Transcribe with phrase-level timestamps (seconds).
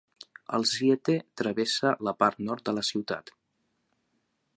[0.57, 3.31] El Ziethe travessa la part nord de la ciutat.